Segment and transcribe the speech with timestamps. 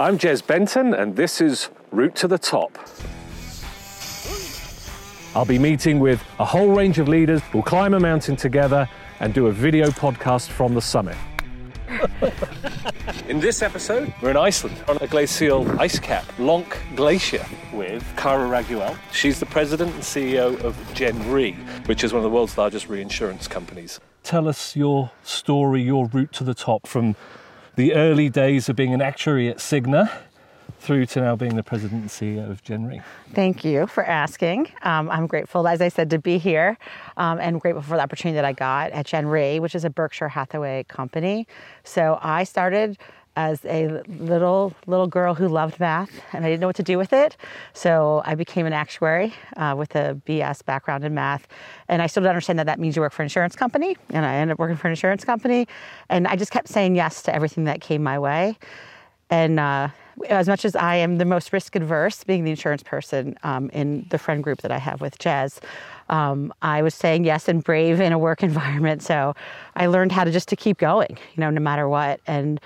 [0.00, 2.78] I'm Jez Benton, and this is Route to the Top.
[5.34, 7.42] I'll be meeting with a whole range of leaders.
[7.52, 8.88] We'll climb a mountain together
[9.18, 11.16] and do a video podcast from the summit.
[13.28, 18.48] in this episode, we're in Iceland on a glacial ice cap, Lonk Glacier, with Kara
[18.48, 18.96] Raiguel.
[19.10, 21.54] She's the president and CEO of Gen Re,
[21.86, 23.98] which is one of the world's largest reinsurance companies.
[24.22, 27.16] Tell us your story, your route to the top from
[27.78, 30.10] the early days of being an actuary at Cigna
[30.80, 33.00] through to now being the president and CEO of Gen Re.
[33.34, 34.72] Thank you for asking.
[34.82, 36.76] Um, I'm grateful, as I said, to be here
[37.16, 39.90] um, and grateful for the opportunity that I got at Gen Re, which is a
[39.90, 41.46] Berkshire Hathaway company.
[41.84, 42.98] So I started
[43.38, 46.98] as a little little girl who loved math and I didn't know what to do
[46.98, 47.36] with it.
[47.72, 51.46] So I became an actuary uh, with a BS background in math,
[51.88, 53.96] and I still don't understand that that means you work for an insurance company.
[54.10, 55.68] And I ended up working for an insurance company,
[56.08, 58.58] and I just kept saying yes to everything that came my way.
[59.30, 59.88] And uh,
[60.28, 64.04] as much as I am the most risk adverse, being the insurance person um, in
[64.10, 65.60] the friend group that I have with Jez,
[66.08, 69.02] um, I was saying yes and brave in a work environment.
[69.02, 69.36] So
[69.76, 72.20] I learned how to just to keep going, you know, no matter what.
[72.26, 72.60] And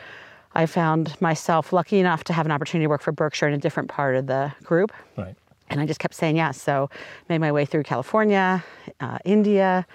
[0.54, 3.58] I found myself lucky enough to have an opportunity to work for Berkshire in a
[3.58, 4.92] different part of the group.
[5.16, 5.34] Right.
[5.70, 6.60] And I just kept saying yes.
[6.60, 6.90] So
[7.28, 8.62] made my way through California,
[9.00, 9.86] uh, India,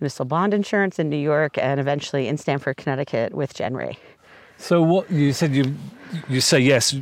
[0.00, 3.98] municipal bond insurance in New York, and eventually in Stamford, Connecticut with Gen Re.
[4.56, 5.74] So what you said you
[6.28, 6.94] you say yes.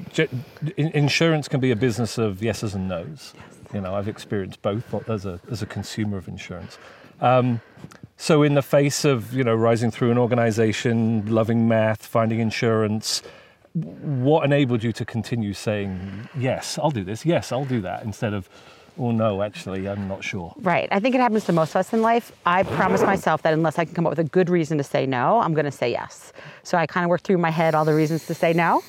[0.77, 3.35] Insurance can be a business of yeses and nos.
[3.35, 3.75] Yes.
[3.75, 6.79] You know, I've experienced both as a as a consumer of insurance.
[7.21, 7.61] Um,
[8.23, 13.21] so, in the face of you know rising through an organisation, loving math, finding insurance,
[13.73, 18.33] what enabled you to continue saying yes, I'll do this, yes, I'll do that, instead
[18.33, 18.49] of
[18.97, 20.55] oh no, actually, I'm not sure.
[20.59, 20.87] Right.
[20.93, 22.31] I think it happens to most of us in life.
[22.47, 25.05] I promise myself that unless I can come up with a good reason to say
[25.05, 26.33] no, I'm going to say yes.
[26.63, 28.85] So I kind of work through my head all the reasons to say no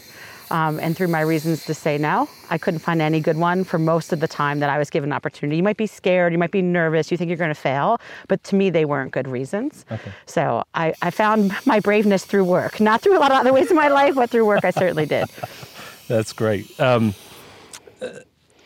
[0.52, 2.30] um, and through my reasons to say no.
[2.50, 5.10] I couldn't find any good one for most of the time that I was given
[5.10, 5.58] an opportunity.
[5.58, 8.44] You might be scared, you might be nervous, you think you're going to fail, but
[8.46, 9.86] to me, they weren't good reasons.
[9.92, 10.12] Okay.
[10.26, 13.70] So I, I found my braveness through work, not through a lot of other ways
[13.70, 15.28] in my life, but through work, I certainly did.
[16.08, 16.80] That's great.
[16.80, 17.16] Um,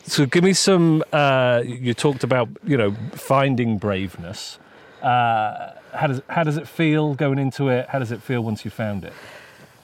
[0.07, 1.03] so give me some.
[1.11, 4.57] Uh, you talked about you know finding braveness.
[5.01, 7.87] Uh, how does how does it feel going into it?
[7.89, 9.13] How does it feel once you found it?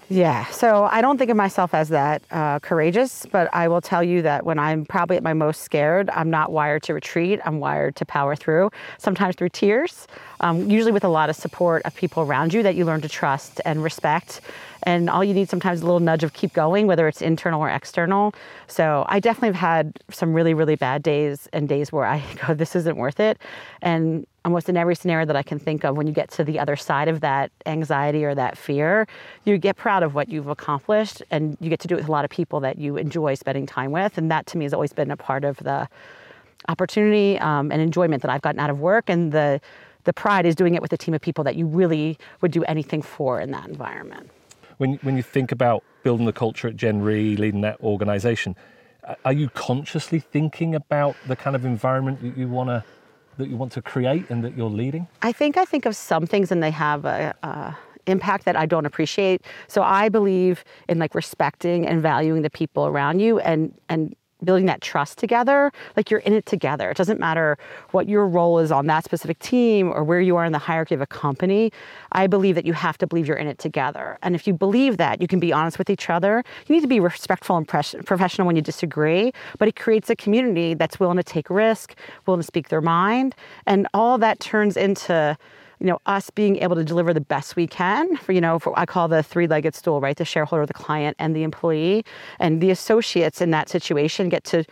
[0.09, 4.03] Yeah, so I don't think of myself as that uh, courageous, but I will tell
[4.03, 7.39] you that when I'm probably at my most scared, I'm not wired to retreat.
[7.45, 10.07] I'm wired to power through, sometimes through tears,
[10.43, 13.07] um, usually with a lot of support of people around you that you learn to
[13.07, 14.41] trust and respect.
[14.83, 17.69] And all you need sometimes a little nudge of keep going, whether it's internal or
[17.69, 18.35] external.
[18.67, 22.53] So I definitely have had some really, really bad days and days where I go,
[22.53, 23.37] this isn't worth it.
[23.81, 26.59] And almost in every scenario that I can think of, when you get to the
[26.59, 29.07] other side of that anxiety or that fear,
[29.45, 32.11] you get proud of what you've accomplished and you get to do it with a
[32.11, 34.17] lot of people that you enjoy spending time with.
[34.17, 35.87] And that to me has always been a part of the
[36.67, 39.05] opportunity um, and enjoyment that I've gotten out of work.
[39.07, 39.61] And the,
[40.03, 42.63] the pride is doing it with a team of people that you really would do
[42.65, 44.29] anything for in that environment.
[44.77, 48.55] When, when you think about building the culture at Gen Re, leading that organization,
[49.25, 52.83] are you consciously thinking about the kind of environment that you want to
[53.37, 55.07] that you want to create and that you're leading?
[55.21, 57.75] I think I think of some things and they have a, a
[58.05, 59.41] impact that I don't appreciate.
[59.67, 64.15] So I believe in like respecting and valuing the people around you and and
[64.45, 66.89] building that trust together, like you're in it together.
[66.89, 67.57] It doesn't matter
[67.91, 70.95] what your role is on that specific team or where you are in the hierarchy
[70.95, 71.71] of a company.
[72.11, 74.17] I believe that you have to believe you're in it together.
[74.21, 76.43] And if you believe that, you can be honest with each other.
[76.67, 80.73] You need to be respectful and professional when you disagree, but it creates a community
[80.73, 85.37] that's willing to take risk, willing to speak their mind, and all that turns into
[85.83, 88.77] you know, us being able to deliver the best we can for, you know, for,
[88.79, 90.15] I call the three-legged stool, right?
[90.15, 92.05] The shareholder, the client, and the employee.
[92.39, 94.63] And the associates in that situation get to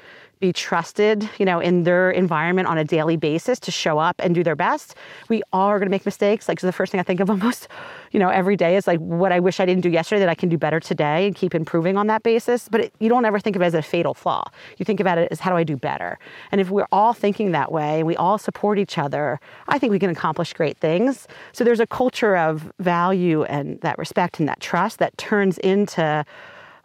[0.42, 4.36] be trusted, you know, in their environment on a daily basis to show up and
[4.36, 4.96] do their best.
[5.30, 6.50] We all are going to make mistakes.
[6.50, 7.70] Like so the first thing I think of almost,
[8.12, 10.36] you know, every day is like what I wish I didn't do yesterday that I
[10.36, 12.68] can do better today and keep improving on that basis.
[12.68, 14.44] But it, you don't ever think of it as a fatal flaw.
[14.78, 16.20] You think about it as how do I do better?
[16.52, 19.40] And if we're all thinking that way and we all support each other,
[19.70, 21.28] I think we can accomplish great things.
[21.54, 26.26] So there's a culture of value and that respect and that trust that turns into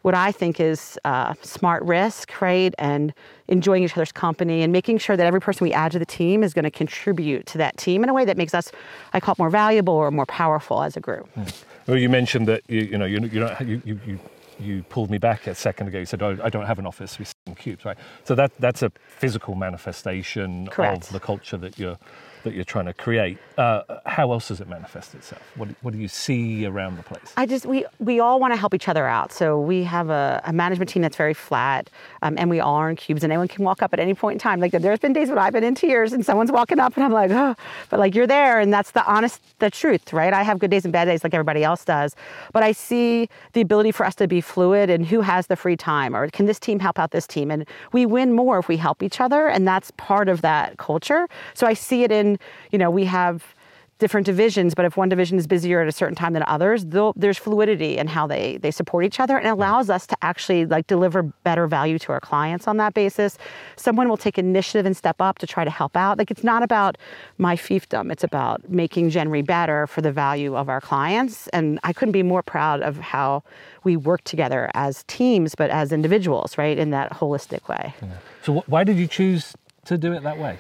[0.06, 2.72] what I think is uh, smart risk, right?
[2.78, 3.12] And
[3.48, 6.44] enjoying each other's company and making sure that every person we add to the team
[6.44, 8.70] is going to contribute to that team in a way that makes us,
[9.14, 11.28] I call it more valuable or more powerful as a group.
[11.32, 11.42] Hmm.
[11.88, 14.20] Well, you mentioned that you, you know you, you don't you, you, you
[14.60, 15.98] you pulled me back a second ago.
[15.98, 17.18] You said, oh, I don't have an office.
[17.18, 17.98] We sit in cubes, right?
[18.24, 21.08] So that, that's a physical manifestation Correct.
[21.08, 21.98] of the culture that you're
[22.46, 23.38] that you're trying to create.
[23.58, 25.42] Uh, how else does it manifest itself?
[25.56, 27.32] What, what do you see around the place?
[27.36, 29.32] I just we we all want to help each other out.
[29.32, 31.90] So we have a, a management team that's very flat,
[32.22, 34.34] um, and we all are in cubes, and anyone can walk up at any point
[34.34, 34.60] in time.
[34.60, 37.12] Like there's been days when I've been in tears, and someone's walking up, and I'm
[37.12, 37.56] like, oh,
[37.90, 40.32] but like you're there, and that's the honest, the truth, right?
[40.32, 42.14] I have good days and bad days, like everybody else does,
[42.52, 45.76] but I see the ability for us to be fluid and who has the free
[45.76, 48.76] time, or can this team help out this team, and we win more if we
[48.76, 51.26] help each other, and that's part of that culture.
[51.54, 52.35] So I see it in,
[52.70, 53.54] you know, we have
[53.98, 56.84] different divisions, but if one division is busier at a certain time than others,
[57.16, 60.86] there's fluidity in how they, they support each other and allows us to actually like
[60.86, 63.38] deliver better value to our clients on that basis.
[63.76, 66.18] Someone will take initiative and step up to try to help out.
[66.18, 66.98] Like it's not about
[67.38, 71.48] my fiefdom, it's about making Gen Re better for the value of our clients.
[71.48, 73.42] And I couldn't be more proud of how
[73.82, 77.94] we work together as teams, but as individuals, right, in that holistic way.
[78.02, 78.08] Yeah.
[78.42, 79.54] So wh- why did you choose
[79.86, 80.58] to do it that way?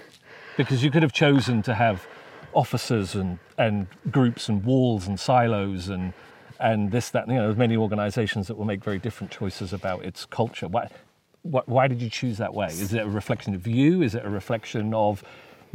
[0.56, 2.06] Because you could have chosen to have
[2.52, 6.12] officers and, and groups and walls and silos and
[6.58, 10.04] and this that you know there's many organizations that will make very different choices about
[10.04, 10.68] its culture.
[10.68, 10.88] Why,
[11.42, 12.68] why, why did you choose that way?
[12.68, 14.02] Is it a reflection of you?
[14.02, 15.22] Is it a reflection of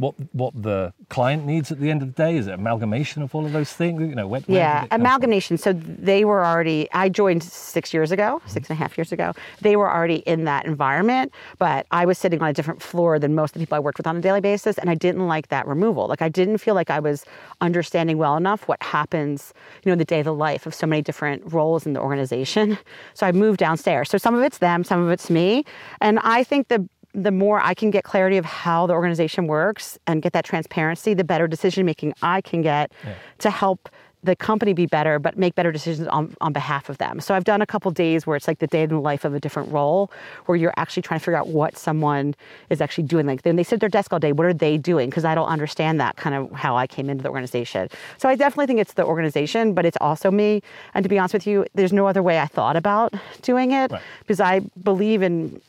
[0.02, 2.36] what what the client needs at the end of the day?
[2.36, 4.00] Is it amalgamation of all of those things?
[4.00, 5.56] You know, where, yeah, amalgamation.
[5.56, 5.62] From?
[5.62, 6.88] So they were already.
[6.92, 8.50] I joined six years ago, mm-hmm.
[8.50, 9.32] six and a half years ago.
[9.60, 13.34] They were already in that environment, but I was sitting on a different floor than
[13.34, 15.48] most of the people I worked with on a daily basis, and I didn't like
[15.48, 16.08] that removal.
[16.08, 17.24] Like I didn't feel like I was
[17.60, 20.86] understanding well enough what happens, you know, in the day of the life of so
[20.86, 22.76] many different roles in the organization.
[23.14, 24.08] So I moved downstairs.
[24.08, 25.64] So some of it's them, some of it's me,
[26.00, 29.98] and I think the the more I can get clarity of how the organization works
[30.06, 33.14] and get that transparency, the better decision making I can get yeah.
[33.38, 33.88] to help
[34.24, 37.18] the company be better, but make better decisions on, on behalf of them.
[37.20, 39.34] So I've done a couple days where it's like the day in the life of
[39.34, 40.12] a different role,
[40.46, 42.34] where you're actually trying to figure out what someone
[42.70, 43.26] is actually doing.
[43.26, 44.32] Like then they sit at their desk all day.
[44.32, 45.10] What are they doing?
[45.10, 47.88] Because I don't understand that kind of how I came into the organization.
[48.18, 50.62] So I definitely think it's the organization, but it's also me.
[50.94, 53.12] And to be honest with you, there's no other way I thought about
[53.42, 54.02] doing it right.
[54.20, 55.60] because I believe in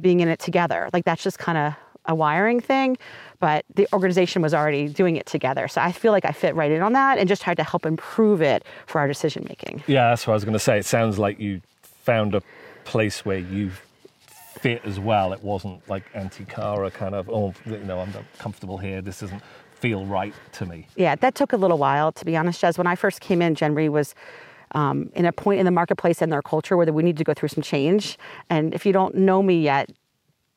[0.00, 0.88] being in it together.
[0.92, 1.74] Like that's just kind of
[2.06, 2.96] a wiring thing,
[3.38, 5.68] but the organization was already doing it together.
[5.68, 7.86] So I feel like I fit right in on that and just tried to help
[7.86, 9.84] improve it for our decision making.
[9.86, 10.78] Yeah, that's what I was going to say.
[10.78, 12.42] It sounds like you found a
[12.84, 13.70] place where you
[14.26, 15.32] fit as well.
[15.32, 19.00] It wasn't like anti-Cara kind of, oh, you know, I'm not comfortable here.
[19.00, 19.42] This doesn't
[19.74, 20.86] feel right to me.
[20.96, 22.78] Yeah, that took a little while, to be honest, Jez.
[22.78, 24.14] When I first came in, Gen Re was
[24.72, 27.34] um, in a point in the marketplace and their culture where we need to go
[27.34, 28.18] through some change.
[28.50, 29.90] And if you don't know me yet,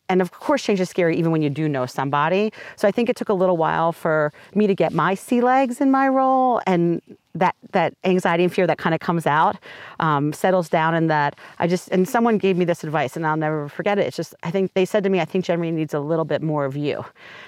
[0.07, 2.53] and of course, change is scary even when you do know somebody.
[2.75, 5.81] So I think it took a little while for me to get my sea legs
[5.81, 7.01] in my role and
[7.33, 9.57] that that anxiety and fear that kind of comes out
[9.99, 13.35] um, settles down and that I just and someone gave me this advice and I'll
[13.35, 14.07] never forget it.
[14.07, 16.25] It's just I think they said to me, I think Gen Re needs a little
[16.25, 17.03] bit more of you,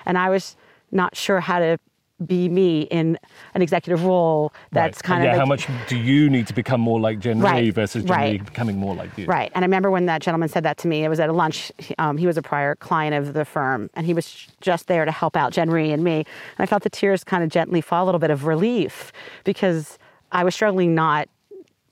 [0.05, 0.57] and I was
[0.91, 1.79] not sure how to
[2.25, 3.17] be me in
[3.53, 5.03] an executive role that's right.
[5.03, 7.69] kind yeah, of like, how much do you need to become more like Gen Re,
[7.69, 8.37] versus Gen Re.
[8.39, 9.25] becoming more like you?
[9.25, 9.51] Right.
[9.53, 11.71] And I remember when that gentleman said that to me, it was at a lunch.
[11.99, 15.11] Um, he was a prior client of the firm, and he was just there to
[15.11, 16.17] help out Jen and me.
[16.17, 16.25] And
[16.59, 19.11] I felt the tears kind of gently fall, a little bit of relief
[19.43, 19.99] because
[20.31, 21.29] I was struggling not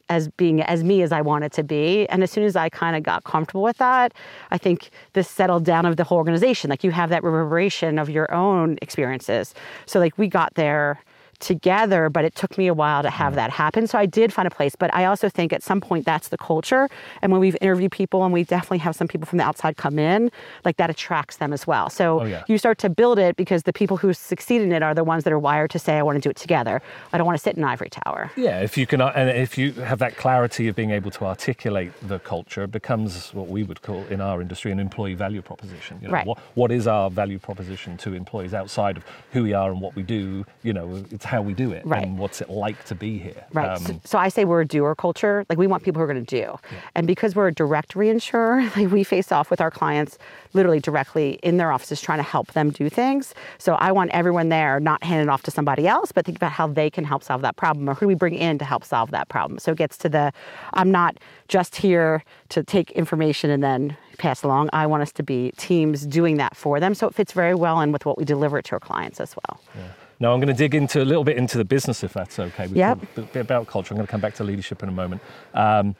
[0.09, 2.07] as being as me as I wanted to be.
[2.09, 4.13] And as soon as I kind of got comfortable with that,
[4.51, 6.69] I think this settled down of the whole organization.
[6.69, 9.53] Like you have that reverberation of your own experiences.
[9.85, 10.99] So like we got there
[11.39, 13.87] together, but it took me a while to have that happen.
[13.87, 16.37] So I did find a place, but I also think at some point that's the
[16.37, 16.89] culture.
[17.21, 19.99] And when we've interviewed people and we definitely have some people from the outside come
[19.99, 20.31] in,
[20.63, 21.89] like that attracts them as well.
[21.89, 22.43] So oh, yeah.
[22.48, 25.24] you start to build it because the people who succeed in it are the ones
[25.24, 26.81] that are wired to say, I want to do it together.
[27.12, 28.31] I don't want to sit in an ivory tower.
[28.36, 31.25] Yeah, if you can, uh, and if you have that clarity of being able to
[31.25, 35.41] articulate the culture, it becomes what we would call in our industry an employee value
[35.41, 36.00] proposition.
[36.01, 36.25] You know, right.
[36.25, 39.95] what, what is our value proposition to employees outside of who we are and what
[39.95, 40.45] we do?
[40.63, 42.03] You know, it's how we do it right.
[42.03, 43.46] and what's it like to be here.
[43.53, 43.70] Right.
[43.70, 45.46] Um, so, so, I say we're a doer culture.
[45.50, 46.58] Like we want people who are going to do.
[46.72, 46.77] Yeah.
[46.96, 50.17] And because we're a direct reinsurer, like we face off with our clients
[50.53, 53.34] literally directly in their offices trying to help them do things.
[53.58, 56.67] So I want everyone there not handing off to somebody else, but think about how
[56.67, 59.12] they can help solve that problem or who do we bring in to help solve
[59.12, 59.60] that problem.
[59.60, 60.32] So it gets to the
[60.74, 61.17] I'm not
[61.48, 64.70] just here to take information and then pass along.
[64.74, 66.94] I want us to be teams doing that for them.
[66.96, 69.60] So it fits very well in with what we deliver to our clients as well.
[69.75, 69.88] Yeah.
[70.19, 72.67] Now I'm going to dig into a little bit into the business, if that's okay.
[72.67, 72.93] Yeah.
[72.93, 73.93] A bit about culture.
[73.93, 75.22] I'm going to come back to leadership in a moment.
[75.53, 75.95] Um,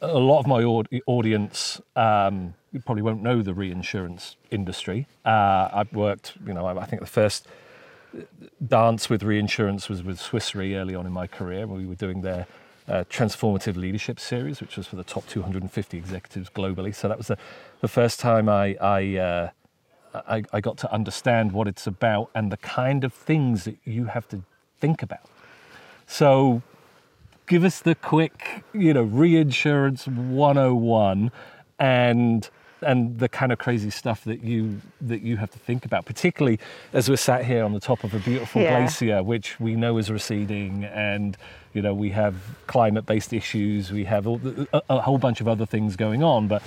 [0.00, 5.06] a lot of my audience um, probably won't know the reinsurance industry.
[5.24, 7.48] Uh, I've worked, you know, I think the first
[8.66, 11.66] dance with reinsurance was with Swiss Re early on in my career.
[11.66, 12.46] We were doing their
[12.88, 16.94] uh, transformative leadership series, which was for the top 250 executives globally.
[16.94, 17.36] So that was the,
[17.80, 19.50] the first time I, I uh,
[20.14, 24.06] I, I got to understand what it's about and the kind of things that you
[24.06, 24.42] have to
[24.80, 25.20] think about.
[26.06, 26.62] So,
[27.46, 31.30] give us the quick, you know, reinsurance 101
[31.78, 32.48] and
[32.82, 36.58] and the kind of crazy stuff that you that you have to think about, particularly
[36.92, 38.78] as we're sat here on the top of a beautiful Yeah.
[38.78, 41.36] glacier, which we know is receding, and
[41.74, 42.34] you know we have
[42.68, 46.62] climate-based issues, we have the, a, a whole bunch of other things going on, but.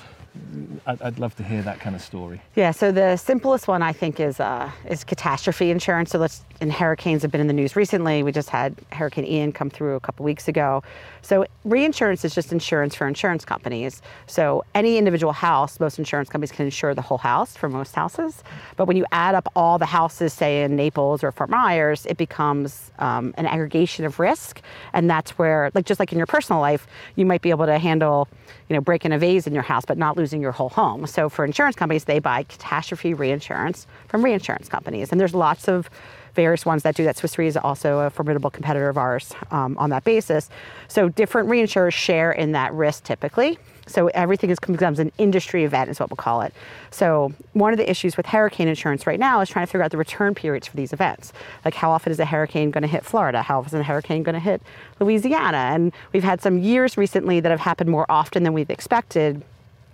[0.86, 2.42] I'd, I'd love to hear that kind of story.
[2.56, 6.12] Yeah, so the simplest one I think is uh, is catastrophe insurance.
[6.12, 8.24] So let's and hurricanes have been in the news recently.
[8.24, 10.84] We just had Hurricane Ian come through a couple weeks ago.
[11.22, 14.02] So reinsurance is just insurance for insurance companies.
[14.28, 18.44] So any individual house, most insurance companies can insure the whole house for most houses.
[18.76, 22.18] But when you add up all the houses, say in Naples or Fort Myers, it
[22.18, 24.62] becomes um, an aggregation of risk,
[24.94, 27.78] and that's where, like just like in your personal life, you might be able to
[27.78, 28.28] handle,
[28.70, 31.06] you know, breaking a vase in your house, but not losing your whole home.
[31.08, 35.90] So for insurance companies, they buy catastrophe reinsurance from reinsurance companies, and there's lots of
[36.34, 37.18] various ones that do that.
[37.18, 40.50] Swiss Re is also a formidable competitor of ours um, on that basis.
[40.88, 43.58] So different reinsurers share in that risk typically.
[43.88, 46.54] So everything is, becomes an industry event, is what we'll call it.
[46.92, 49.92] So one of the issues with hurricane insurance right now is trying to figure out
[49.92, 51.34] the return periods for these events.
[51.66, 53.42] Like how often is a hurricane going to hit Florida?
[53.42, 54.62] How often is a hurricane going to hit
[55.00, 55.58] Louisiana?
[55.58, 59.44] And we've had some years recently that have happened more often than we've expected.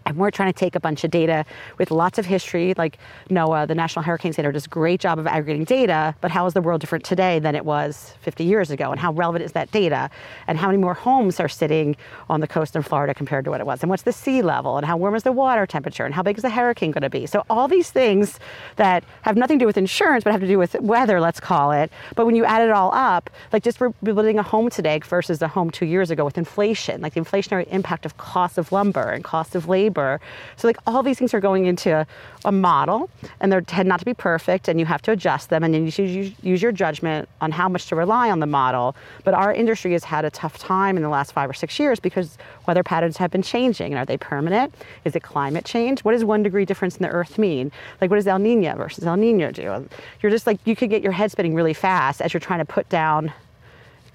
[0.07, 1.45] And we're trying to take a bunch of data
[1.77, 2.97] with lots of history, like
[3.29, 6.15] NOAA, the National Hurricane Center, does a great job of aggregating data.
[6.21, 8.89] But how is the world different today than it was 50 years ago?
[8.91, 10.09] And how relevant is that data?
[10.47, 11.97] And how many more homes are sitting
[12.29, 13.83] on the coast in Florida compared to what it was?
[13.83, 14.77] And what's the sea level?
[14.77, 16.05] And how warm is the water temperature?
[16.05, 17.25] And how big is the hurricane going to be?
[17.25, 18.39] So all these things
[18.77, 21.73] that have nothing to do with insurance, but have to do with weather, let's call
[21.73, 21.91] it.
[22.15, 25.49] But when you add it all up, like just building a home today versus a
[25.49, 29.21] home two years ago with inflation, like the inflationary impact of cost of lumber and
[29.25, 29.96] cost of labor.
[29.97, 32.05] So like all these things are going into
[32.45, 35.63] a model and they tend not to be perfect and you have to adjust them
[35.63, 36.09] and then you should
[36.43, 38.95] use your judgment on how much to rely on the model.
[39.23, 41.99] But our industry has had a tough time in the last five or six years
[41.99, 42.37] because
[42.67, 43.91] weather patterns have been changing.
[43.91, 44.73] And are they permanent?
[45.03, 46.03] Is it climate change?
[46.03, 47.71] What does one degree difference in the earth mean?
[47.99, 49.87] Like what does El Nino versus El Nino do?
[50.21, 52.65] You're just like, you could get your head spinning really fast as you're trying to
[52.65, 53.33] put down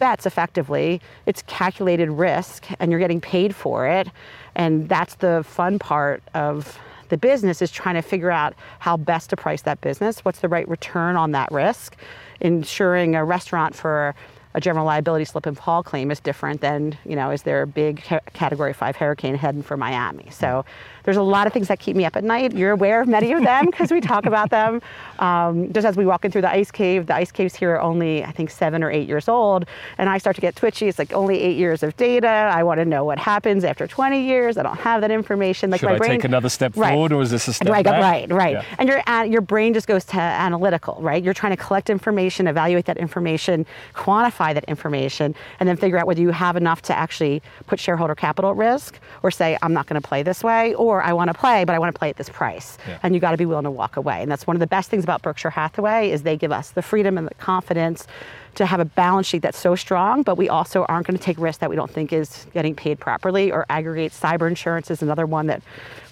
[0.02, 1.00] bets effectively.
[1.26, 4.08] It's calculated risk and you're getting paid for it.
[4.54, 6.78] And that's the fun part of
[7.09, 10.25] the business is trying to figure out how best to price that business.
[10.25, 11.97] What's the right return on that risk?
[12.40, 14.14] Insuring a restaurant for
[14.54, 17.66] a general liability slip and fall claim is different than, you know, is there a
[17.66, 18.02] big
[18.35, 20.26] category five hurricane heading for Miami?
[20.30, 20.64] So
[21.04, 22.52] there's a lot of things that keep me up at night.
[22.52, 24.80] You're aware of many of them because we talk about them.
[25.18, 27.80] Um, just as we walk in through the ice cave, the ice caves here are
[27.80, 29.64] only, I think, seven or eight years old.
[29.99, 30.88] And I start to get twitchy.
[30.88, 32.28] It's like only eight years of data.
[32.28, 34.59] I want to know what happens after 20 years.
[34.59, 35.71] I don't have that information.
[35.71, 36.92] Like Should my I brain, take another step Right.
[36.92, 38.00] forward, or is this a step Right, back?
[38.02, 38.52] right, right.
[38.54, 38.64] Yeah.
[38.78, 41.23] And your your brain just goes to analytical, right?
[41.23, 46.06] You're trying to collect information, evaluate that information, quantify that information, and then figure out
[46.06, 49.87] whether you have enough to actually put shareholder capital at risk, or say I'm not
[49.87, 52.11] going to play this way, or I want to play, but I want to play
[52.11, 52.78] at this price.
[52.88, 52.99] Yeah.
[53.02, 54.22] And you got to be willing to walk away.
[54.22, 56.82] And that's one of the best things about Berkshire Hathaway is they give us the
[56.82, 58.06] freedom and the confidence
[58.54, 61.38] to have a balance sheet that's so strong, but we also aren't going to take
[61.38, 65.25] risks that we don't think is getting paid properly or aggregate cyber insurance is another
[65.25, 65.62] one that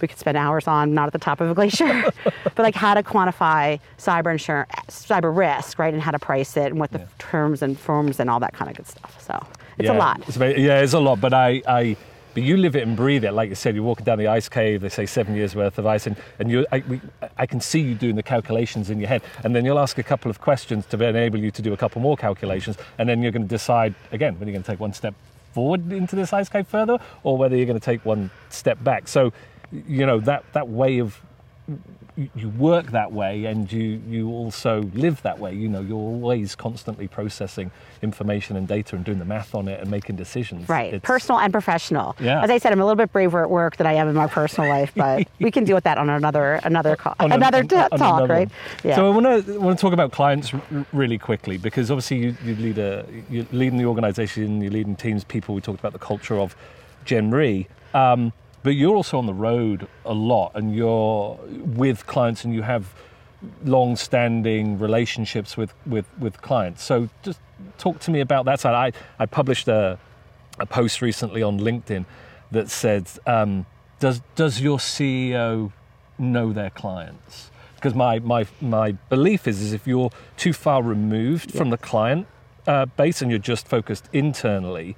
[0.00, 2.94] we could spend hours on, not at the top of a glacier, but like how
[2.94, 7.00] to quantify cyber insurance, cyber risk, right, and how to price it and what the
[7.00, 7.06] Yeah.
[7.18, 9.20] terms and forms and all that kind of good stuff.
[9.20, 9.44] So
[9.78, 10.22] it's yeah, a lot.
[10.28, 11.20] It's very, yeah, it's a lot.
[11.20, 11.96] But I, I,
[12.34, 13.32] but you live it and breathe it.
[13.32, 14.82] Like you said, you're walking down the ice cave.
[14.82, 17.00] They say seven years worth of ice, and, and you, I, we,
[17.36, 19.22] I can see you doing the calculations in your head.
[19.42, 22.00] And then you'll ask a couple of questions to enable you to do a couple
[22.00, 24.92] more calculations, and then you're going to decide again whether you're going to take one
[24.92, 25.14] step
[25.52, 29.08] forward into this ice cave further, or whether you're going to take one step back.
[29.08, 29.32] So,
[29.72, 31.20] you know that that way of
[32.16, 35.54] you- work that way and you, you also live that way.
[35.54, 37.70] You know, you're always constantly processing
[38.02, 40.68] information and data and doing the math on it and making decisions.
[40.68, 42.16] Right, It's- personal and professional.
[42.20, 42.42] Yeah.
[42.42, 44.26] As I said, I'm a little bit braver at work than I am in my
[44.26, 47.68] personal life, but we can deal with that on another another call, on another on-
[47.68, 48.48] t- on talk, another right?
[48.82, 48.94] one.
[48.94, 50.60] So I want to want to talk about clients r-
[50.92, 55.24] really quickly because obviously you, you lead a you're leading the organisation, you're leading teams,
[55.24, 55.54] people.
[55.54, 56.56] We talked about the culture of
[57.04, 62.44] Gen Re, um, but you're also on the road a lot, and you're with clients,
[62.44, 62.94] and you have
[63.64, 66.82] long-standing relationships with with with clients.
[66.82, 67.40] So just
[67.78, 68.74] talk to me about that side.
[68.74, 69.98] I I published a
[70.58, 72.04] a post recently on LinkedIn
[72.50, 73.66] that said, um,
[73.98, 75.72] "Does does your CEO
[76.18, 81.52] know their clients?" Because my my my belief is is if you're too far removed
[81.52, 82.26] from the client
[82.66, 84.96] uh, base and you're just focused internally,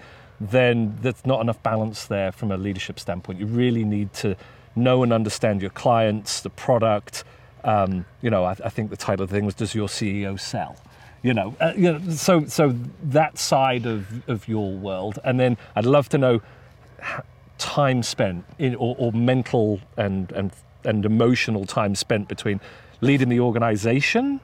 [0.51, 3.39] then there's not enough balance there from a leadership standpoint.
[3.39, 4.37] You really need to
[4.75, 7.25] know and understand your clients, the product.
[7.65, 10.39] Um, you know, I, I think the title of the thing was "Does Your CEO
[10.39, 10.77] Sell?"
[11.23, 15.57] You know, uh, you know, so so that side of of your world, and then
[15.77, 16.43] I'd love to know
[17.59, 20.51] time spent in or, or mental and and
[20.85, 22.61] and emotional time spent between
[23.01, 24.41] leading the organization,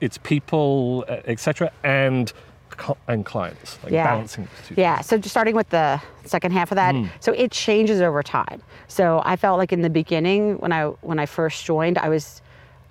[0.00, 2.32] its people, etc., and
[3.08, 4.74] and clients, like balancing those two.
[4.76, 5.00] Yeah.
[5.00, 7.06] So just starting with the second half of that, Hmm.
[7.20, 8.62] so it changes over time.
[8.88, 12.42] So I felt like in the beginning when I when I first joined, I was,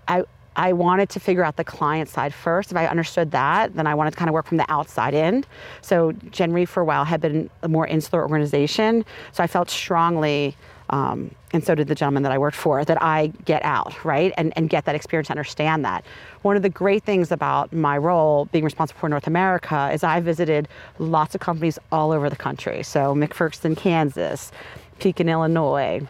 [0.08, 0.24] I
[0.58, 2.72] I wanted to figure out the client side first.
[2.72, 5.44] If I understood that, then I wanted to kind of work from the outside in.
[5.82, 9.70] So Gen Re for a while had been a more insular organization, so I felt
[9.70, 10.56] strongly.
[10.89, 14.34] Um, and so did the gentleman that I worked for, that I get out, right?
[14.38, 16.06] And, and get that experience, understand that.
[16.42, 20.20] One of the great things about my role being responsible for North America is I
[20.20, 20.68] visited
[21.00, 22.84] lots of companies all over the country.
[22.84, 24.51] So McPherson, Kansas,
[25.00, 26.01] Pekin, Illinois,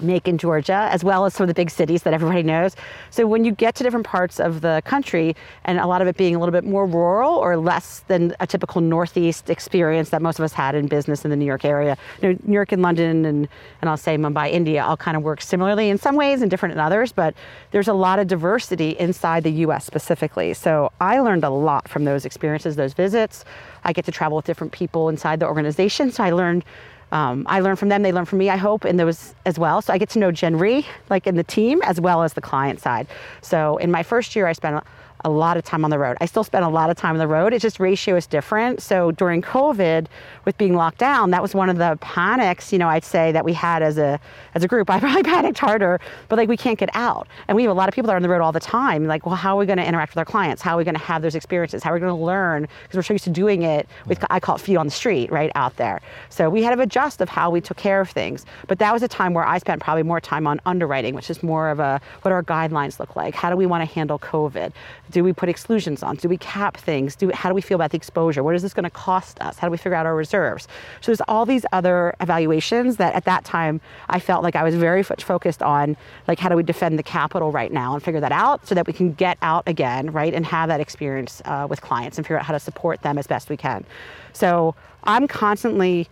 [0.00, 2.76] Macon, Georgia, as well as some of the big cities that everybody knows.
[3.10, 6.16] So when you get to different parts of the country, and a lot of it
[6.16, 10.38] being a little bit more rural or less than a typical Northeast experience that most
[10.38, 12.82] of us had in business in the New York area, you know, New York and
[12.82, 13.48] London and,
[13.80, 16.72] and I'll say Mumbai, India, all kind of work similarly in some ways and different
[16.72, 17.34] in others, but
[17.70, 20.54] there's a lot of diversity inside the US specifically.
[20.54, 23.44] So I learned a lot from those experiences, those visits.
[23.84, 26.64] I get to travel with different people inside the organization, so I learned
[27.12, 29.80] um, I learn from them, they learn from me, I hope, and those as well.
[29.80, 32.40] So I get to know Gen Re, like in the team, as well as the
[32.40, 33.06] client side.
[33.40, 34.84] So in my first year, I spent
[35.24, 36.16] a, lot of time on the road.
[36.20, 37.52] I still spend a lot of time on the road.
[37.52, 38.82] It's just ratio is different.
[38.82, 40.06] So during COVID,
[40.44, 43.44] with being locked down, that was one of the panics, you know, I'd say that
[43.44, 44.18] we had as a
[44.54, 44.90] as a group.
[44.98, 47.28] I probably panicked harder, but like we can't get out.
[47.46, 49.06] And we have a lot of people that are on the road all the time.
[49.06, 50.62] Like, well, how are we going to interact with our clients?
[50.62, 51.82] How are we going to have those experiences?
[51.82, 52.62] How are we going to learn?
[52.82, 55.30] Because we're so used to doing it with, I call it feet on the street,
[55.30, 56.00] right out there.
[56.28, 58.46] So we had to adjust of how we took care of things.
[58.66, 61.42] But that was a time where I spent probably more time on underwriting, which is
[61.42, 63.34] more of a what our guidelines look like.
[63.34, 64.72] How do we want to handle COVID?
[65.10, 66.16] Do we put exclusions on?
[66.16, 67.16] Do we cap things?
[67.16, 68.42] Do how do we feel about the exposure?
[68.42, 69.58] What is this going to cost us?
[69.58, 70.68] How do we figure out our reserves?
[71.00, 74.74] So there's all these other evaluations that at that time I felt like I was
[74.74, 75.96] very much focused on
[76.26, 78.86] like how do we defend the capital right now and figure that out so that
[78.86, 82.38] we can get out again, right, and have that experience uh, with clients and figure
[82.38, 83.84] out how to support them as best we can.
[84.32, 86.08] So I'm constantly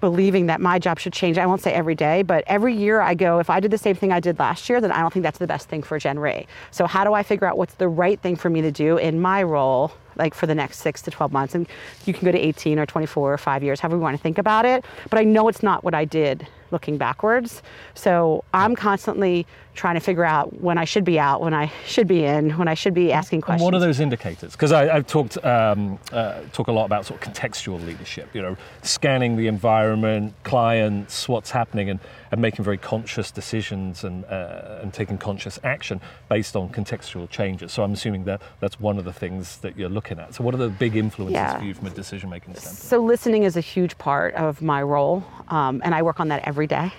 [0.00, 1.38] believing that my job should change.
[1.38, 3.96] I won't say every day, but every year I go, if I did the same
[3.96, 6.18] thing I did last year, then I don't think that's the best thing for Gen
[6.18, 6.46] Re.
[6.70, 9.20] So how do I figure out what's the right thing for me to do in
[9.20, 11.54] my role, like for the next six to 12 months?
[11.54, 11.66] And
[12.06, 14.38] you can go to 18 or 24 or five years, however you want to think
[14.38, 14.84] about it.
[15.10, 17.62] But I know it's not what I did looking backwards.
[17.94, 22.08] So I'm constantly trying to figure out when I should be out, when I should
[22.08, 23.62] be in, when I should be asking And questions.
[23.64, 24.52] what are those indicators?
[24.52, 28.28] Because I've talked um, uh, talk a lot about sort of contextual leadership.
[28.34, 32.00] You know, scanning the environment, clients, what's happening, and,
[32.32, 37.70] and making very conscious decisions and uh, and taking conscious action based on contextual changes.
[37.70, 40.34] So I'm assuming that that's one of the things that you're looking at.
[40.34, 41.56] So what are the big influences Yeah.
[41.58, 42.78] for you from a decision making standpoint?
[42.82, 46.42] So listening is a huge part of my role, um, and I work on that
[46.48, 46.92] every day.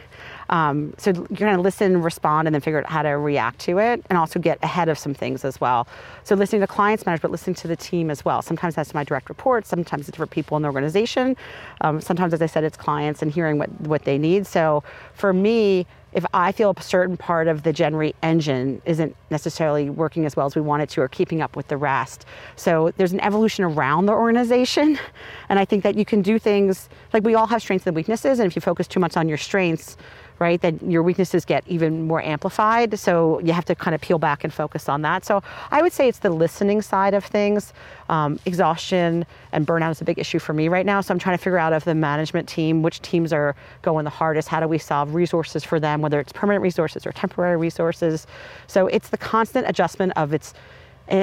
[0.50, 3.78] Um, so you're going to listen, respond, and then figure out how to react to
[3.78, 5.88] it, and also get ahead of some things as well.
[6.24, 8.42] So listening to clients matters, but listening to the team as well.
[8.42, 9.70] Sometimes that's my direct reports.
[9.70, 11.38] Sometimes it's different people in the organization.
[11.82, 14.48] Um, sometimes, as I said, it's clients and hearing what what they need.
[14.48, 19.16] So for me, if I feel a certain part of the Gen Re engine isn't
[19.30, 22.26] necessarily working as well as we want it to or keeping up with the rest.
[22.56, 24.98] So there's an evolution around the organization.
[25.50, 28.38] And I think that you can do things like we all have strengths and weaknesses.
[28.38, 29.98] And if you focus too much on your strengths,
[30.40, 32.98] right, then your weaknesses get even more amplified.
[32.98, 35.26] So you have to kind of peel back and focus on that.
[35.26, 37.74] So I would say it's the listening side of things.
[38.10, 41.02] Um, exhaustion and burnout is a big issue for me right now.
[41.02, 44.10] So I'm trying to figure out of the management team which teams are going the
[44.10, 44.48] hardest.
[44.48, 48.26] How do we solve resources for them, whether it's permanent resources or temporary resources?
[48.68, 50.54] So it's the constant adjustment of its.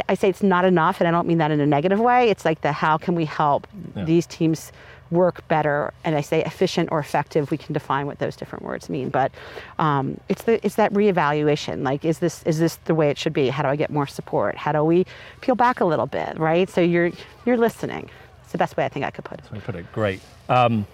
[0.09, 2.29] I say it's not enough, and I don't mean that in a negative way.
[2.29, 4.03] It's like the how can we help Yeah.
[4.05, 4.73] these teams
[5.11, 5.93] work better?
[6.05, 7.51] And I say efficient or effective.
[7.51, 9.33] We can define what those different words mean, but
[9.79, 11.83] um, it's the it's that reevaluation.
[11.83, 13.49] Like, is this is this the way it should be?
[13.49, 14.57] How do I get more support?
[14.57, 15.07] How do we
[15.41, 16.39] peel back a little bit?
[16.39, 16.69] Right.
[16.69, 17.11] So you're
[17.45, 18.11] you're listening.
[18.43, 19.65] It's the best way I think I could put it.
[19.65, 20.21] Put it great.
[20.49, 20.87] Um,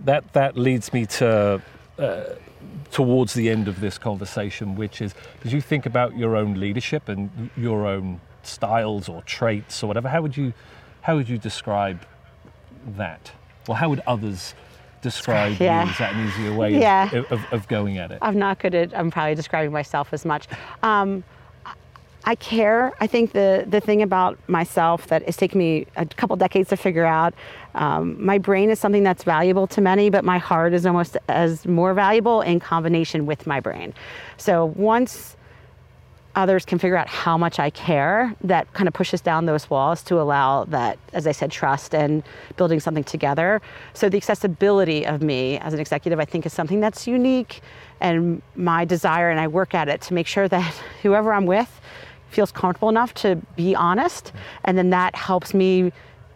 [0.00, 1.62] that that leads me to
[1.98, 2.24] uh,
[2.90, 7.08] towards the end of this conversation, which is as you think about your own leadership
[7.08, 10.08] and your own styles or traits or whatever.
[10.08, 10.52] How would you
[11.02, 12.04] how would you describe
[12.96, 13.32] that?
[13.68, 14.54] Or how would others
[15.02, 15.84] describe Yeah.
[15.84, 15.90] you?
[15.90, 18.18] Is that an easier way of- of, of, going at it?
[18.22, 18.96] I'm not good at.
[18.98, 20.48] I'm probably describing myself as much.
[20.82, 21.22] Um,
[22.24, 22.92] I care.
[23.00, 26.76] I think the the thing about myself that it's taken me a couple decades to
[26.76, 27.32] figure out.
[27.74, 31.64] Um, my brain is something that's valuable to many, but my heart is almost as
[31.64, 33.94] more valuable in combination with my brain.
[34.36, 35.36] So once
[36.38, 40.02] others can figure out how much I care, that kind of pushes down those walls
[40.04, 42.22] to allow that, as I said, trust and
[42.56, 43.60] building something together.
[43.92, 47.60] So the accessibility of me as an executive, I think, is something that's unique,
[48.00, 51.80] and my desire, and I work at it to make sure that whoever I'm with
[52.30, 54.32] feels comfortable enough to be honest,
[54.64, 55.92] and then that helps me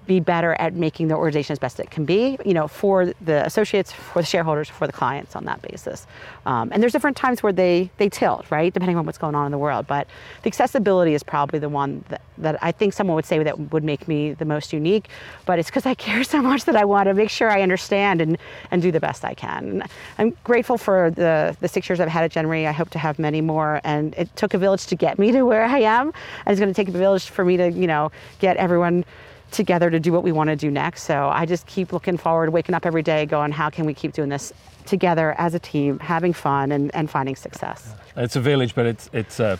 [0.07, 3.45] be better at making the organization as best it can be, you know, for the
[3.47, 6.07] associates, for the shareholders, for the clients on that basis.
[6.45, 9.47] Um, and there's different times where they they tilt, right, depending on what's going on
[9.47, 9.87] in the world.
[9.87, 10.09] But
[10.43, 13.85] the accessibility is probably the one that, that I think someone would say that would
[13.85, 15.09] make me the most unique.
[15.47, 18.21] But it's because I care so much that I want to make sure I understand
[18.21, 18.39] and,
[18.71, 19.69] and do the best I can.
[19.69, 19.83] And
[20.19, 22.67] I'm grateful for the, the six years I've had at Gen Re.
[22.67, 23.81] I hope to have many more.
[23.85, 26.13] And it took a village to get me to where I am.
[26.45, 28.11] And it's going to take a village for me to, you know,
[28.41, 29.05] get everyone
[29.53, 31.05] together to do what we want to do next.
[31.05, 34.13] So I just keep looking forward, waking up every day, going, how can we keep
[34.13, 34.53] doing this
[34.87, 37.95] together as a team, having fun and, and finding success?
[38.17, 39.59] It's a village, but it's it's a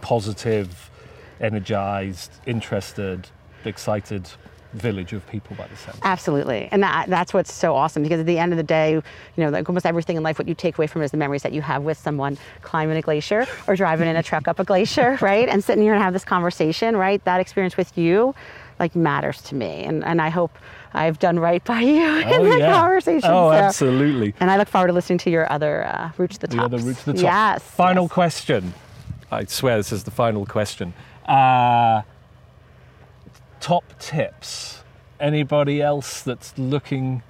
[0.00, 0.90] positive,
[1.40, 3.28] energized, interested,
[3.64, 4.28] excited
[4.72, 5.98] village of people by the sound.
[6.02, 9.02] Absolutely, and that, that's what's so awesome because at the end of the day, you
[9.36, 11.52] know, like almost everything in life, what you take away from is the memories that
[11.52, 15.18] you have with someone climbing a glacier or driving in a truck up a glacier,
[15.20, 15.48] right?
[15.48, 17.22] And sitting here and have this conversation, right?
[17.24, 18.34] That experience with you
[18.82, 19.84] like matters to me.
[19.84, 20.58] And, and I hope
[20.92, 22.72] I've done right by you oh, in that yeah.
[22.72, 23.30] conversation.
[23.32, 23.52] Oh, so.
[23.52, 24.34] absolutely.
[24.40, 26.70] And I look forward to listening to your other uh, route to the top.
[26.70, 27.22] The other route to the top.
[27.22, 27.62] Yes.
[27.62, 28.12] Final yes.
[28.12, 28.74] question.
[29.30, 30.92] I swear this is the final question.
[31.24, 32.02] Uh,
[33.60, 34.82] top tips.
[35.20, 37.22] Anybody else that's looking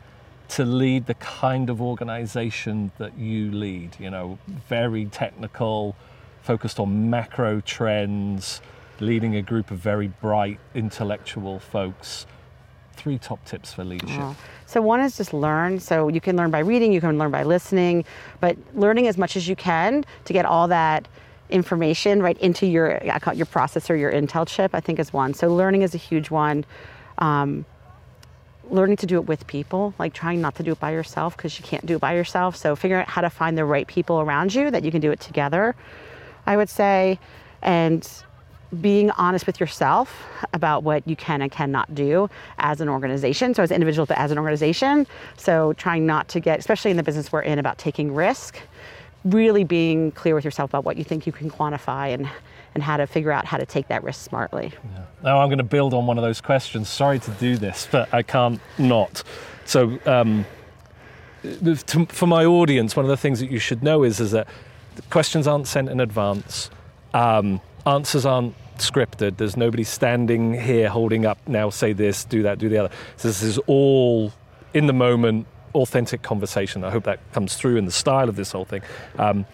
[0.48, 3.96] to lead the kind of organization that you lead?
[4.00, 5.96] You know, very technical,
[6.42, 8.62] focused on macro trends
[9.02, 12.26] leading a group of very bright, intellectual folks.
[12.94, 14.20] Three top tips for leadership.
[14.66, 15.80] So one is just learn.
[15.80, 18.04] So you can learn by reading, you can learn by listening,
[18.40, 21.08] but learning as much as you can to get all that
[21.50, 24.74] information right into your I call it your processor, your Intel chip.
[24.74, 25.34] I think is one.
[25.34, 26.64] So learning is a huge one.
[27.18, 27.64] Um,
[28.70, 31.58] learning to do it with people, like trying not to do it by yourself because
[31.58, 32.56] you can't do it by yourself.
[32.56, 35.10] So figuring out how to find the right people around you that you can do
[35.10, 35.74] it together.
[36.46, 37.18] I would say,
[37.60, 38.08] and
[38.80, 43.54] being honest with yourself about what you can and cannot do as an organization.
[43.54, 45.06] So, as individuals, but as an organization.
[45.36, 48.58] So, trying not to get, especially in the business we're in, about taking risk,
[49.24, 52.28] really being clear with yourself about what you think you can quantify and,
[52.74, 54.72] and how to figure out how to take that risk smartly.
[54.72, 55.04] Yeah.
[55.22, 56.88] Now, I'm going to build on one of those questions.
[56.88, 59.22] Sorry to do this, but I can't not.
[59.66, 60.46] So, um,
[61.42, 64.48] to, for my audience, one of the things that you should know is, is that
[65.10, 66.70] questions aren't sent in advance.
[67.12, 69.36] Um, answers aren't scripted.
[69.36, 72.94] There's nobody standing here holding up, now say this, do that, do the other.
[73.16, 74.32] So this is all
[74.74, 76.84] in the moment, authentic conversation.
[76.84, 78.82] I hope that comes through in the style of this whole thing.
[79.18, 79.46] Um,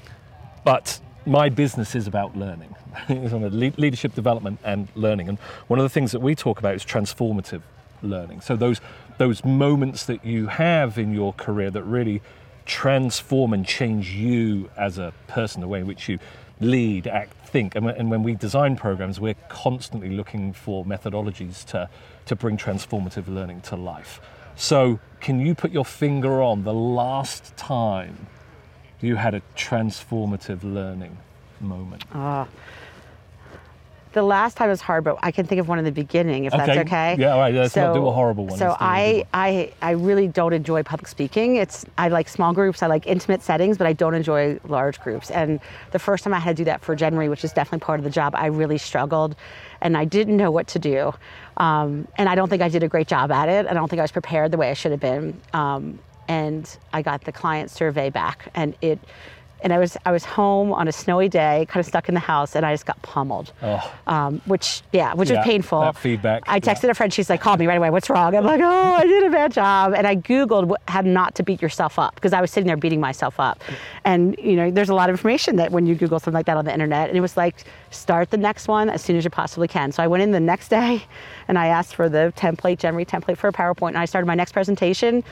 [0.65, 2.75] but my business is about learning.
[3.09, 5.29] it's on leadership development and learning.
[5.29, 7.63] And one of the things that we talk about is transformative
[8.03, 8.41] learning.
[8.41, 8.81] So those
[9.19, 12.23] those moments that you have in your career that really
[12.67, 16.19] transform and change you as a person, the way in which you
[16.61, 17.75] lead, act, think.
[17.75, 21.89] And, when we design programs, we're constantly looking for methodologies to,
[22.27, 24.21] to bring transformative learning to life.
[24.55, 28.27] So, can you put your finger on the last time
[29.01, 31.17] you had a transformative learning
[31.61, 32.05] moment?
[32.13, 32.47] Uh,
[34.19, 36.53] the last time was hard, but I can think of one in the beginning, if
[36.53, 36.67] okay.
[36.67, 37.17] that's okay.
[37.19, 37.55] Yeah, all right.
[37.55, 38.59] Let's so, not do a horrible one.
[38.59, 41.57] So I, I, I really don't enjoy public speaking.
[41.57, 45.31] It's I like small groups, I like intimate settings, but I don't enjoy large groups.
[45.31, 45.61] And
[45.93, 48.01] the first time I had to do that for Gen Re, which is definitely part
[48.01, 49.37] of the job, I really struggled,
[49.81, 51.13] and I didn't know what to do.
[51.59, 53.67] Um, and I don't think I did a great job at it.
[53.67, 55.41] I don't think I was prepared the way I should have been.
[55.53, 58.99] Um, and I got the client survey back, and it
[59.63, 62.21] and I was I was home on a snowy day, kind of stuck in the
[62.21, 63.53] house, and I just got pummeled.
[63.63, 63.95] Oh.
[64.07, 65.81] Um, which yeah, which yeah, was painful.
[65.81, 66.45] That feedback.
[66.47, 66.91] I texted yeah.
[66.91, 67.13] a friend.
[67.13, 67.91] She's like, "Call me right away.
[67.91, 71.35] What's wrong?" I'm like, "Oh, I did a bad job." And I googled how not
[71.37, 73.63] to beat yourself up because I was sitting there beating myself up.
[74.05, 76.57] And you know, there's a lot of information that when you Google something like that
[76.57, 79.31] on the internet, and it was like, start the next one as soon as you
[79.31, 79.93] possibly can.
[79.93, 81.03] So I went in the next day,
[81.49, 84.27] and I asked for the template, Gen Re template for a PowerPoint, and I started
[84.27, 85.25] my next presentation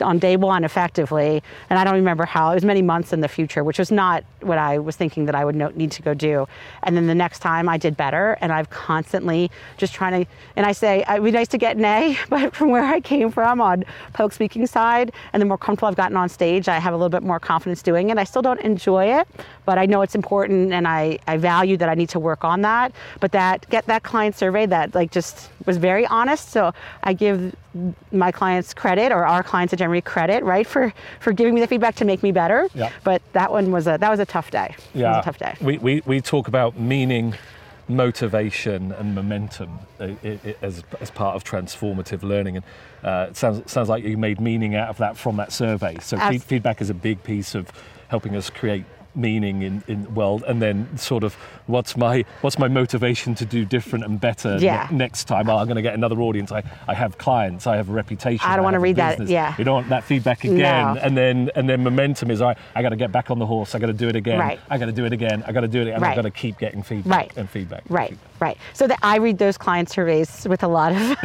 [0.00, 1.42] on day one effectively.
[1.68, 4.24] And i don't remember how it was many months in the future which was not
[4.42, 6.46] what i was thinking that i would need to go do
[6.82, 10.66] and then the next time i did better and i've constantly just trying to and
[10.66, 13.60] i say it'd be nice to get an a but from where i came from
[13.60, 16.96] on public speaking side and the more comfortable i've gotten on stage i have a
[16.96, 19.28] little bit more confidence doing it i still don't enjoy it
[19.64, 22.62] but i know it's important and i, I value that i need to work on
[22.62, 26.72] that but that get that client survey that like just was very honest so
[27.04, 27.54] i give
[28.10, 31.60] my clients credit or our clients at Gen Re credit, right, for for giving me
[31.60, 32.68] the feedback to make me better.
[32.74, 32.90] Yeah.
[33.04, 34.74] But that one was a that was a tough day.
[34.94, 35.54] It was a tough day.
[35.60, 37.34] We, we, we talk about meaning,
[37.88, 40.14] motivation, and momentum uh,
[40.62, 42.56] as, as part of transformative learning.
[42.56, 42.64] And
[43.02, 45.98] uh, it sounds, sounds like you made meaning out of that from that survey.
[46.00, 47.70] So feed, feedback is a big piece of
[48.08, 51.34] helping us create meaning in, in well and then sort of
[51.66, 55.66] what's my what's my motivation to do different and better ne- next time oh, i'm
[55.66, 58.64] going to get another audience I, I have clients i have a reputation I don't
[58.64, 59.54] have a read that, yeah.
[59.58, 61.00] you don't want that feedback again No.
[61.00, 63.74] and then and then momentum is i, I got to get back on the horse
[63.74, 64.60] i got to do it again Right.
[64.70, 65.42] I got to do it again.
[65.46, 65.96] I got to do it, again.
[65.96, 67.32] and I've got to keep getting feedback Right.
[67.36, 67.82] and feedback.
[67.86, 68.40] and Right, feedback.
[68.40, 68.58] right.
[68.74, 70.98] So that I read those client surveys with a lot of,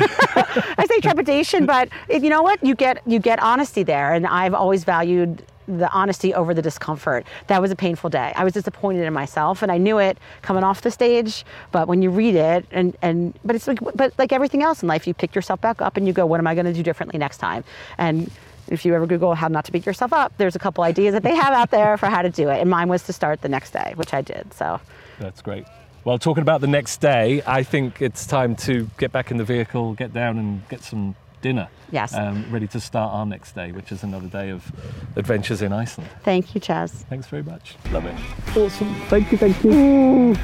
[0.78, 2.64] I say trepidation, but if, you know what?
[2.64, 7.26] You get you get honesty there, and I've always valued the honesty over the discomfort.
[7.48, 8.34] That was a painful day.
[8.36, 11.46] I was disappointed in myself, and I knew it coming off the stage.
[11.72, 14.88] But when you read it, and and but it's like but like everything else in
[14.88, 16.84] life, you pick yourself back up and you go, what am I going to do
[16.84, 17.64] differently next time?
[17.98, 18.30] And
[18.68, 21.24] if you ever Google how not to beat yourself up, there's a couple ideas that
[21.24, 22.62] they have out there for how to do it.
[22.62, 24.54] And mine was to start the next day, which I did.
[24.54, 24.80] So.
[25.20, 25.66] That's great.
[26.04, 29.44] Well, talking about the next day, I think it's time to get back in the
[29.44, 31.68] vehicle, get down, and get some dinner.
[31.92, 32.16] Yes.
[32.16, 34.64] Um, ready to start our next day, which is another day of
[35.16, 36.10] adventures in Iceland.
[36.24, 36.90] Thank you, Jez.
[37.08, 37.76] Thanks very much.
[37.92, 38.16] Love it.
[38.58, 38.96] Awesome.
[39.12, 39.38] Thank you.
[39.38, 40.36] Thank you.